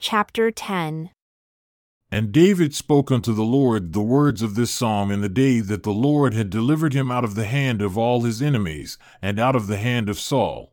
Chapter 0.00 0.52
10 0.52 1.10
And 2.12 2.30
David 2.30 2.72
spoke 2.72 3.10
unto 3.10 3.32
the 3.34 3.42
Lord 3.42 3.92
the 3.92 4.00
words 4.00 4.42
of 4.42 4.54
this 4.54 4.70
psalm 4.70 5.10
in 5.10 5.22
the 5.22 5.28
day 5.28 5.58
that 5.58 5.82
the 5.82 5.92
Lord 5.92 6.34
had 6.34 6.50
delivered 6.50 6.94
him 6.94 7.10
out 7.10 7.24
of 7.24 7.34
the 7.34 7.46
hand 7.46 7.82
of 7.82 7.98
all 7.98 8.20
his 8.20 8.40
enemies, 8.40 8.96
and 9.20 9.40
out 9.40 9.56
of 9.56 9.66
the 9.66 9.76
hand 9.76 10.08
of 10.08 10.20
Saul. 10.20 10.72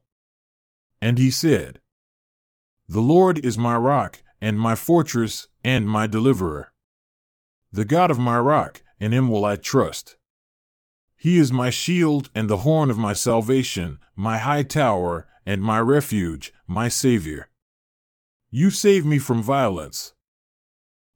And 1.02 1.18
he 1.18 1.32
said, 1.32 1.80
The 2.88 3.02
Lord 3.02 3.44
is 3.44 3.58
my 3.58 3.76
rock, 3.76 4.22
and 4.40 4.60
my 4.60 4.76
fortress, 4.76 5.48
and 5.64 5.90
my 5.90 6.06
deliverer. 6.06 6.72
The 7.72 7.86
God 7.86 8.12
of 8.12 8.20
my 8.20 8.38
rock, 8.38 8.84
in 9.00 9.12
him 9.12 9.28
will 9.30 9.44
I 9.44 9.56
trust. 9.56 10.18
He 11.18 11.40
is 11.40 11.52
my 11.52 11.72
shield 11.72 12.30
and 12.36 12.48
the 12.48 12.58
horn 12.58 12.92
of 12.92 13.00
my 13.00 13.14
salvation, 13.14 13.98
my 14.16 14.38
high 14.38 14.62
tower, 14.62 15.28
and 15.48 15.64
my 15.64 15.80
refuge, 15.80 16.54
my 16.68 16.90
Savior. 16.90 17.50
You 18.52 18.70
save 18.70 19.06
me 19.06 19.20
from 19.20 19.44
violence. 19.44 20.14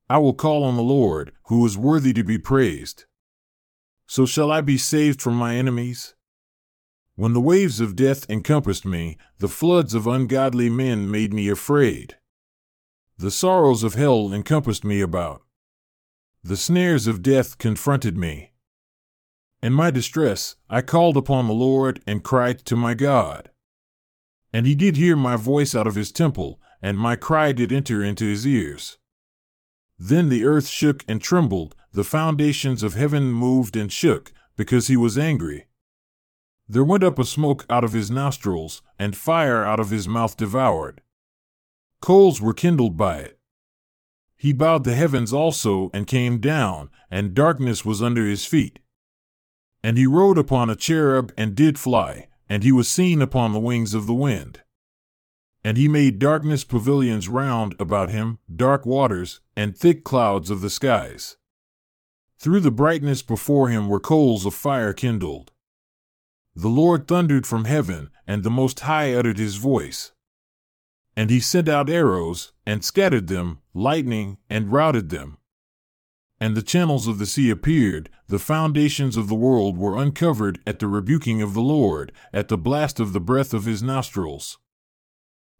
I 0.09 0.17
will 0.17 0.33
call 0.33 0.63
on 0.63 0.75
the 0.75 0.83
Lord, 0.83 1.31
who 1.45 1.65
is 1.65 1.77
worthy 1.77 2.13
to 2.13 2.23
be 2.23 2.37
praised. 2.37 3.05
So 4.07 4.25
shall 4.25 4.51
I 4.51 4.61
be 4.61 4.77
saved 4.77 5.21
from 5.21 5.35
my 5.35 5.55
enemies? 5.55 6.15
When 7.15 7.33
the 7.33 7.41
waves 7.41 7.79
of 7.79 7.95
death 7.95 8.27
encompassed 8.29 8.85
me, 8.85 9.17
the 9.37 9.47
floods 9.47 9.93
of 9.93 10.07
ungodly 10.07 10.69
men 10.69 11.11
made 11.11 11.33
me 11.33 11.49
afraid. 11.49 12.15
The 13.17 13.29
sorrows 13.29 13.83
of 13.83 13.95
hell 13.95 14.33
encompassed 14.33 14.83
me 14.83 15.01
about. 15.01 15.43
The 16.41 16.57
snares 16.57 17.05
of 17.05 17.21
death 17.21 17.57
confronted 17.57 18.17
me. 18.17 18.53
In 19.61 19.73
my 19.73 19.91
distress, 19.91 20.55
I 20.69 20.81
called 20.81 21.17
upon 21.17 21.47
the 21.47 21.53
Lord 21.53 22.01
and 22.07 22.23
cried 22.23 22.59
to 22.59 22.77
my 22.77 22.93
God. 22.93 23.49
And 24.53 24.65
he 24.65 24.73
did 24.73 24.95
hear 24.95 25.17
my 25.17 25.35
voice 25.35 25.75
out 25.75 25.85
of 25.85 25.95
his 25.95 26.13
temple, 26.13 26.61
and 26.81 26.97
my 26.97 27.15
cry 27.15 27.51
did 27.51 27.71
enter 27.71 28.03
into 28.03 28.25
his 28.25 28.45
ears. 28.45 28.97
Then 29.97 30.29
the 30.29 30.45
earth 30.45 30.67
shook 30.67 31.03
and 31.07 31.21
trembled, 31.21 31.75
the 31.91 32.03
foundations 32.03 32.83
of 32.83 32.93
heaven 32.93 33.31
moved 33.31 33.75
and 33.75 33.91
shook, 33.91 34.31
because 34.55 34.87
he 34.87 34.95
was 34.95 35.17
angry. 35.17 35.65
There 36.67 36.83
went 36.83 37.03
up 37.03 37.17
a 37.17 37.25
smoke 37.25 37.65
out 37.69 37.83
of 37.83 37.93
his 37.93 38.11
nostrils, 38.11 38.81
and 38.97 39.17
fire 39.17 39.65
out 39.65 39.79
of 39.79 39.89
his 39.89 40.07
mouth 40.07 40.37
devoured. 40.37 41.01
Coals 41.99 42.39
were 42.39 42.53
kindled 42.53 42.95
by 42.95 43.17
it. 43.17 43.39
He 44.37 44.53
bowed 44.53 44.85
the 44.85 44.95
heavens 44.95 45.33
also 45.33 45.89
and 45.93 46.07
came 46.07 46.39
down, 46.39 46.89
and 47.11 47.33
darkness 47.33 47.83
was 47.83 48.01
under 48.01 48.25
his 48.25 48.45
feet. 48.45 48.79
And 49.83 49.97
he 49.97 50.07
rode 50.07 50.37
upon 50.37 50.69
a 50.69 50.75
cherub 50.75 51.33
and 51.35 51.55
did 51.55 51.77
fly, 51.77 52.27
and 52.47 52.63
he 52.63 52.71
was 52.71 52.87
seen 52.87 53.21
upon 53.21 53.51
the 53.51 53.59
wings 53.59 53.93
of 53.93 54.07
the 54.07 54.13
wind. 54.13 54.61
And 55.69 55.77
he 55.77 55.87
made 55.87 56.17
darkness 56.17 56.63
pavilions 56.63 57.29
round 57.29 57.75
about 57.77 58.09
him, 58.09 58.39
dark 58.51 58.87
waters, 58.87 59.39
and 59.55 59.77
thick 59.77 60.03
clouds 60.03 60.49
of 60.49 60.61
the 60.61 60.69
skies. 60.71 61.37
Through 62.39 62.61
the 62.61 62.71
brightness 62.71 63.21
before 63.21 63.69
him 63.69 63.87
were 63.87 63.99
coals 63.99 64.47
of 64.47 64.55
fire 64.55 64.93
kindled. 64.93 65.51
The 66.55 66.69
Lord 66.69 67.07
thundered 67.07 67.45
from 67.45 67.65
heaven, 67.65 68.09
and 68.25 68.41
the 68.41 68.49
Most 68.49 68.79
High 68.79 69.13
uttered 69.13 69.37
his 69.37 69.57
voice. 69.57 70.11
And 71.15 71.29
he 71.29 71.39
sent 71.39 71.69
out 71.69 71.87
arrows, 71.87 72.51
and 72.65 72.83
scattered 72.83 73.27
them, 73.27 73.59
lightning, 73.75 74.39
and 74.49 74.71
routed 74.71 75.09
them. 75.09 75.37
And 76.39 76.57
the 76.57 76.63
channels 76.63 77.05
of 77.05 77.19
the 77.19 77.27
sea 77.27 77.51
appeared, 77.51 78.09
the 78.27 78.39
foundations 78.39 79.15
of 79.15 79.27
the 79.27 79.35
world 79.35 79.77
were 79.77 80.01
uncovered 80.01 80.61
at 80.65 80.79
the 80.79 80.87
rebuking 80.87 81.43
of 81.43 81.53
the 81.53 81.61
Lord, 81.61 82.11
at 82.33 82.47
the 82.47 82.57
blast 82.57 82.99
of 82.99 83.13
the 83.13 83.21
breath 83.21 83.53
of 83.53 83.65
his 83.65 83.83
nostrils. 83.83 84.57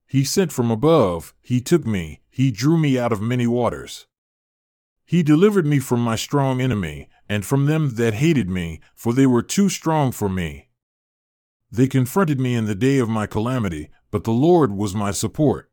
He 0.09 0.23
sent 0.23 0.51
from 0.51 0.71
above, 0.71 1.35
he 1.39 1.61
took 1.61 1.85
me, 1.85 2.21
he 2.31 2.49
drew 2.49 2.79
me 2.79 2.97
out 2.97 3.11
of 3.11 3.21
many 3.21 3.45
waters. 3.45 4.07
He 5.05 5.21
delivered 5.21 5.67
me 5.67 5.77
from 5.77 6.03
my 6.03 6.15
strong 6.15 6.59
enemy, 6.59 7.09
and 7.29 7.45
from 7.45 7.67
them 7.67 7.91
that 7.93 8.15
hated 8.15 8.49
me, 8.49 8.79
for 8.95 9.13
they 9.13 9.27
were 9.27 9.43
too 9.43 9.69
strong 9.69 10.11
for 10.11 10.27
me. 10.27 10.69
They 11.71 11.87
confronted 11.87 12.39
me 12.39 12.55
in 12.55 12.65
the 12.65 12.73
day 12.73 12.97
of 12.97 13.07
my 13.07 13.27
calamity, 13.27 13.91
but 14.09 14.23
the 14.23 14.31
Lord 14.31 14.71
was 14.71 14.95
my 14.95 15.11
support. 15.11 15.69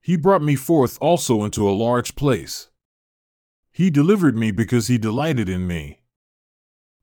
He 0.00 0.16
brought 0.16 0.42
me 0.42 0.54
forth 0.54 0.96
also 1.00 1.42
into 1.42 1.68
a 1.68 1.74
large 1.74 2.14
place. 2.14 2.70
He 3.72 3.90
delivered 3.90 4.36
me 4.36 4.52
because 4.52 4.86
he 4.86 4.98
delighted 4.98 5.48
in 5.48 5.66
me. 5.66 6.02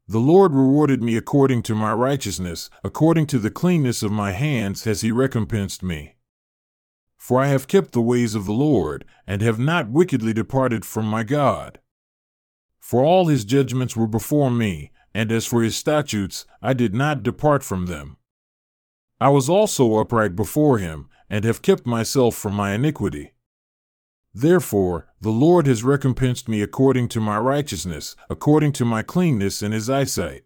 The 0.08 0.20
Lord 0.20 0.54
rewarded 0.54 1.04
me 1.04 1.18
according 1.18 1.64
to 1.64 1.76
my 1.76 1.92
righteousness, 1.92 2.70
according 2.82 3.28
to 3.28 3.40
the 3.40 3.52
cleanness 3.52 4.02
of 4.04 4.12
my 4.14 4.32
hands 4.32 4.86
has 4.86 5.02
he 5.02 5.12
recompensed 5.12 5.84
me. 5.84 6.16
For 7.20 7.40
I 7.40 7.48
have 7.48 7.68
kept 7.68 7.92
the 7.92 8.02
ways 8.02 8.34
of 8.34 8.46
the 8.46 8.54
Lord, 8.54 9.06
and 9.28 9.44
have 9.44 9.60
not 9.60 9.92
wickedly 9.92 10.34
departed 10.34 10.84
from 10.86 11.06
my 11.06 11.24
God. 11.24 11.80
For 12.80 13.04
all 13.04 13.28
his 13.28 13.46
judgments 13.46 13.96
were 13.96 14.08
before 14.08 14.50
me, 14.50 14.92
and 15.14 15.32
as 15.32 15.46
for 15.46 15.62
his 15.62 15.76
statutes, 15.76 16.46
I 16.62 16.74
did 16.74 16.96
not 16.96 17.22
depart 17.22 17.62
from 17.62 17.86
them. 17.86 18.18
I 19.22 19.30
was 19.30 19.50
also 19.50 19.98
upright 19.98 20.36
before 20.36 20.80
him, 20.80 21.10
and 21.30 21.44
have 21.44 21.62
kept 21.62 21.86
myself 21.86 22.36
from 22.36 22.54
my 22.54 22.72
iniquity. 22.72 23.34
Therefore, 24.34 25.08
the 25.20 25.30
Lord 25.30 25.68
has 25.68 25.84
recompensed 25.84 26.48
me 26.48 26.62
according 26.62 27.10
to 27.10 27.20
my 27.20 27.38
righteousness, 27.38 28.16
according 28.30 28.72
to 28.74 28.86
my 28.86 29.04
cleanness 29.04 29.62
in 29.62 29.74
his 29.74 29.90
eyesight. 29.90 30.46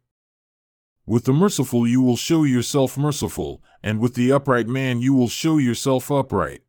With 1.06 1.26
the 1.26 1.34
merciful 1.34 1.86
you 1.86 2.02
will 2.02 2.16
show 2.16 2.44
yourself 2.44 2.98
merciful, 2.98 3.62
and 3.82 4.00
with 4.00 4.14
the 4.14 4.32
upright 4.32 4.68
man 4.68 5.02
you 5.02 5.14
will 5.14 5.28
show 5.28 5.58
yourself 5.58 6.10
upright. 6.10 6.62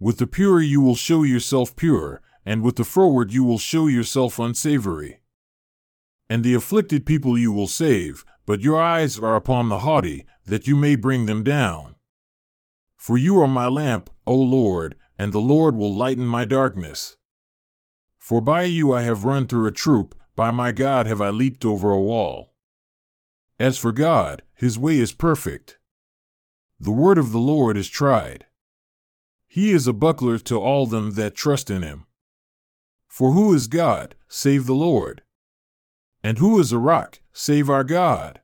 With 0.00 0.18
the 0.18 0.26
pure 0.26 0.60
you 0.60 0.80
will 0.80 0.96
show 0.96 1.22
yourself 1.22 1.76
pure, 1.76 2.20
and 2.44 2.62
with 2.62 2.76
the 2.76 2.84
froward 2.84 3.32
you 3.32 3.44
will 3.44 3.58
show 3.58 3.86
yourself 3.86 4.40
unsavory. 4.40 5.20
And 6.28 6.42
the 6.42 6.54
afflicted 6.54 7.06
people 7.06 7.38
you 7.38 7.52
will 7.52 7.68
save, 7.68 8.24
but 8.44 8.60
your 8.60 8.80
eyes 8.80 9.18
are 9.20 9.36
upon 9.36 9.68
the 9.68 9.80
haughty, 9.80 10.26
that 10.44 10.66
you 10.66 10.74
may 10.74 10.96
bring 10.96 11.26
them 11.26 11.44
down. 11.44 11.94
For 12.96 13.16
you 13.16 13.40
are 13.40 13.48
my 13.48 13.68
lamp, 13.68 14.10
O 14.26 14.34
Lord, 14.34 14.96
and 15.16 15.32
the 15.32 15.40
Lord 15.40 15.76
will 15.76 15.94
lighten 15.94 16.26
my 16.26 16.44
darkness. 16.44 17.16
For 18.18 18.40
by 18.40 18.64
you 18.64 18.92
I 18.92 19.02
have 19.02 19.24
run 19.24 19.46
through 19.46 19.66
a 19.66 19.72
troop, 19.72 20.16
by 20.34 20.50
my 20.50 20.72
God 20.72 21.06
have 21.06 21.20
I 21.20 21.30
leaped 21.30 21.64
over 21.64 21.92
a 21.92 22.00
wall. 22.00 22.47
As 23.58 23.76
for 23.76 23.92
God, 23.92 24.42
his 24.54 24.78
way 24.78 24.98
is 24.98 25.12
perfect. 25.12 25.78
The 26.78 26.92
word 26.92 27.18
of 27.18 27.32
the 27.32 27.38
Lord 27.38 27.76
is 27.76 27.88
tried. 27.88 28.46
He 29.48 29.72
is 29.72 29.86
a 29.86 29.92
buckler 29.92 30.38
to 30.38 30.60
all 30.60 30.86
them 30.86 31.12
that 31.12 31.34
trust 31.34 31.70
in 31.70 31.82
him. 31.82 32.06
For 33.08 33.32
who 33.32 33.52
is 33.52 33.66
God, 33.66 34.14
save 34.28 34.66
the 34.66 34.74
Lord? 34.74 35.22
And 36.22 36.38
who 36.38 36.60
is 36.60 36.72
a 36.72 36.78
rock, 36.78 37.20
save 37.32 37.68
our 37.68 37.82
God? 37.82 38.40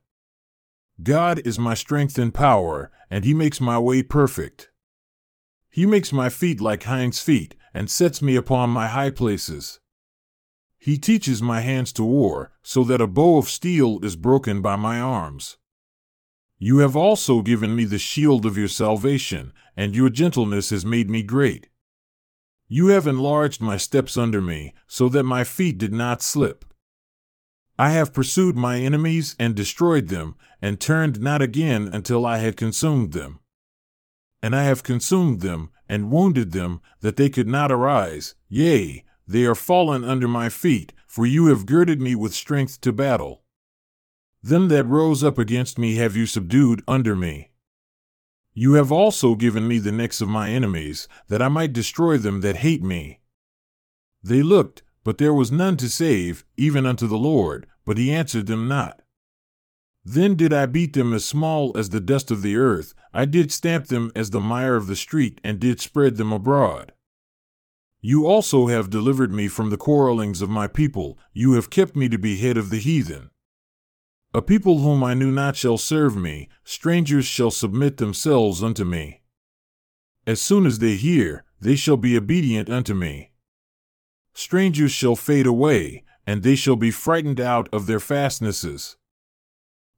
God 1.01 1.39
is 1.45 1.59
my 1.59 1.75
strength 1.75 2.17
and 2.17 2.33
power, 2.33 2.91
and 3.09 3.23
he 3.23 3.33
makes 3.33 3.61
my 3.61 3.77
way 3.77 4.01
perfect. 4.01 4.69
He 5.69 5.85
makes 5.85 6.11
my 6.11 6.29
feet 6.29 6.59
like 6.59 6.83
hinds' 6.83 7.21
feet, 7.21 7.55
and 7.73 7.89
sets 7.89 8.21
me 8.21 8.35
upon 8.35 8.69
my 8.69 8.87
high 8.87 9.11
places. 9.11 9.79
He 10.85 10.99
teaches 10.99 11.41
my 11.41 11.61
hands 11.61 11.91
to 11.93 12.03
war, 12.03 12.51
so 12.61 12.83
that 12.83 13.01
a 13.01 13.07
bow 13.07 13.39
of 13.39 13.49
steel 13.49 14.05
is 14.05 14.15
broken 14.15 14.61
by 14.61 14.75
my 14.75 14.99
arms. 14.99 15.57
You 16.59 16.77
have 16.77 16.95
also 16.95 17.41
given 17.41 17.75
me 17.75 17.85
the 17.85 17.97
shield 17.97 18.45
of 18.45 18.55
your 18.55 18.67
salvation, 18.67 19.51
and 19.75 19.95
your 19.95 20.11
gentleness 20.11 20.69
has 20.69 20.85
made 20.85 21.09
me 21.09 21.23
great. 21.23 21.69
You 22.67 22.89
have 22.89 23.07
enlarged 23.07 23.61
my 23.61 23.77
steps 23.77 24.15
under 24.15 24.43
me, 24.43 24.75
so 24.85 25.09
that 25.09 25.23
my 25.23 25.43
feet 25.43 25.79
did 25.79 25.91
not 25.91 26.21
slip. 26.21 26.63
I 27.79 27.89
have 27.89 28.13
pursued 28.13 28.55
my 28.55 28.79
enemies 28.79 29.35
and 29.39 29.55
destroyed 29.55 30.09
them, 30.09 30.35
and 30.61 30.79
turned 30.79 31.19
not 31.19 31.41
again 31.41 31.89
until 31.91 32.27
I 32.27 32.37
had 32.37 32.57
consumed 32.57 33.13
them. 33.13 33.39
And 34.39 34.55
I 34.55 34.65
have 34.65 34.83
consumed 34.83 35.41
them, 35.41 35.71
and 35.89 36.11
wounded 36.11 36.51
them, 36.51 36.79
that 37.01 37.15
they 37.15 37.29
could 37.29 37.47
not 37.47 37.71
arise, 37.71 38.35
yea, 38.47 39.03
they 39.27 39.45
are 39.45 39.55
fallen 39.55 40.03
under 40.03 40.27
my 40.27 40.49
feet, 40.49 40.93
for 41.07 41.25
you 41.25 41.47
have 41.47 41.65
girded 41.65 42.01
me 42.01 42.15
with 42.15 42.33
strength 42.33 42.81
to 42.81 42.93
battle. 42.93 43.43
Them 44.43 44.67
that 44.67 44.85
rose 44.85 45.23
up 45.23 45.37
against 45.37 45.79
me 45.79 45.95
have 45.95 46.15
you 46.15 46.25
subdued 46.25 46.83
under 46.87 47.15
me. 47.15 47.51
You 48.53 48.73
have 48.73 48.91
also 48.91 49.35
given 49.35 49.67
me 49.67 49.79
the 49.79 49.91
necks 49.91 50.21
of 50.21 50.29
my 50.29 50.49
enemies, 50.49 51.07
that 51.27 51.41
I 51.41 51.47
might 51.47 51.73
destroy 51.73 52.17
them 52.17 52.41
that 52.41 52.57
hate 52.57 52.83
me. 52.83 53.19
They 54.23 54.43
looked, 54.43 54.83
but 55.03 55.17
there 55.17 55.33
was 55.33 55.51
none 55.51 55.77
to 55.77 55.89
save, 55.89 56.45
even 56.55 56.85
unto 56.85 57.07
the 57.07 57.17
Lord, 57.17 57.67
but 57.85 57.97
he 57.97 58.11
answered 58.11 58.47
them 58.47 58.67
not. 58.67 59.01
Then 60.03 60.35
did 60.35 60.53
I 60.53 60.67
beat 60.67 60.93
them 60.93 61.13
as 61.13 61.25
small 61.25 61.75
as 61.75 61.89
the 61.89 61.99
dust 61.99 62.29
of 62.29 62.43
the 62.43 62.55
earth, 62.55 62.93
I 63.13 63.25
did 63.25 63.51
stamp 63.51 63.87
them 63.87 64.11
as 64.15 64.29
the 64.29 64.39
mire 64.39 64.75
of 64.75 64.87
the 64.87 64.95
street, 64.95 65.41
and 65.43 65.59
did 65.59 65.81
spread 65.81 66.17
them 66.17 66.31
abroad. 66.31 66.93
You 68.07 68.27
also 68.27 68.67
have 68.67 68.91
delivered 68.91 69.33
me 69.33 69.47
from 69.47 69.71
the 69.71 69.77
quarrelings 69.77 70.43
of 70.43 70.47
my 70.47 70.67
people, 70.67 71.17
you 71.33 71.53
have 71.53 71.71
kept 71.71 71.95
me 71.95 72.07
to 72.09 72.19
be 72.19 72.37
head 72.37 72.55
of 72.55 72.69
the 72.69 72.77
heathen. 72.77 73.31
A 74.31 74.43
people 74.43 74.77
whom 74.77 75.03
I 75.03 75.15
knew 75.15 75.31
not 75.31 75.55
shall 75.55 75.79
serve 75.79 76.15
me, 76.15 76.47
strangers 76.63 77.25
shall 77.25 77.49
submit 77.49 77.97
themselves 77.97 78.61
unto 78.61 78.85
me. 78.85 79.23
As 80.27 80.39
soon 80.39 80.67
as 80.67 80.77
they 80.77 80.97
hear, 80.97 81.45
they 81.59 81.75
shall 81.75 81.97
be 81.97 82.15
obedient 82.15 82.69
unto 82.69 82.93
me. 82.93 83.31
Strangers 84.35 84.91
shall 84.91 85.15
fade 85.15 85.47
away, 85.47 86.03
and 86.27 86.43
they 86.43 86.55
shall 86.55 86.75
be 86.75 86.91
frightened 86.91 87.41
out 87.41 87.67
of 87.73 87.87
their 87.87 87.99
fastnesses. 87.99 88.97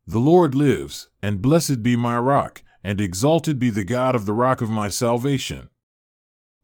The 0.05 0.19
Lord 0.19 0.55
lives, 0.55 1.09
and 1.21 1.41
blessed 1.41 1.83
be 1.83 1.97
my 1.97 2.17
rock, 2.17 2.63
and 2.85 3.01
exalted 3.01 3.59
be 3.59 3.69
the 3.69 3.83
God 3.83 4.15
of 4.15 4.25
the 4.25 4.31
rock 4.31 4.61
of 4.61 4.69
my 4.69 4.87
salvation. 4.87 5.67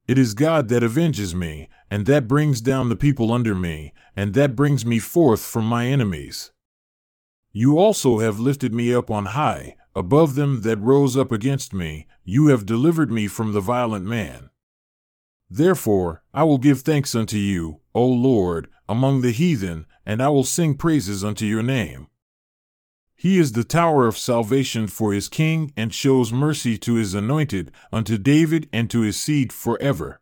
It 0.05 0.17
is 0.17 0.33
God 0.33 0.67
that 0.67 0.83
avenges 0.83 1.33
me, 1.33 1.69
and 1.89 2.05
that 2.07 2.27
brings 2.27 2.59
down 2.59 2.89
the 2.89 2.95
people 2.95 3.31
under 3.31 3.55
me, 3.55 3.93
and 4.15 4.33
that 4.33 4.55
brings 4.55 4.85
me 4.85 4.99
forth 4.99 5.41
from 5.41 5.65
my 5.65 5.87
enemies. 5.87 6.51
You 7.53 7.77
also 7.77 8.19
have 8.19 8.39
lifted 8.39 8.73
me 8.73 8.93
up 8.93 9.09
on 9.09 9.27
high, 9.27 9.75
above 9.95 10.35
them 10.35 10.61
that 10.61 10.79
rose 10.79 11.15
up 11.15 11.31
against 11.31 11.73
me, 11.73 12.07
you 12.25 12.47
have 12.47 12.65
delivered 12.65 13.11
me 13.11 13.27
from 13.27 13.53
the 13.53 13.61
violent 13.61 14.05
man. 14.05 14.49
Therefore, 15.49 16.23
I 16.33 16.43
will 16.43 16.57
give 16.57 16.81
thanks 16.81 17.15
unto 17.15 17.37
you, 17.37 17.79
O 17.93 18.05
Lord, 18.05 18.69
among 18.89 19.21
the 19.21 19.31
heathen, 19.31 19.85
and 20.05 20.21
I 20.21 20.29
will 20.29 20.43
sing 20.43 20.75
praises 20.75 21.23
unto 21.23 21.45
your 21.45 21.63
name. 21.63 22.07
He 23.23 23.39
is 23.39 23.53
the 23.53 23.63
tower 23.63 24.05
of 24.05 24.17
salvation 24.17 24.87
for 24.87 25.13
his 25.13 25.29
king, 25.29 25.71
and 25.77 25.93
shows 25.93 26.33
mercy 26.33 26.77
to 26.79 26.95
his 26.95 27.13
anointed, 27.13 27.71
unto 27.89 28.17
David 28.17 28.67
and 28.73 28.89
to 28.89 28.99
his 28.99 29.15
seed 29.15 29.53
forever. 29.53 30.19